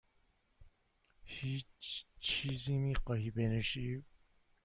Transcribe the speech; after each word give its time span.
هیچ 1.23 2.05
چیزی 2.19 2.77
میخواهی 2.77 3.31
بنوشی؟ 3.31 4.03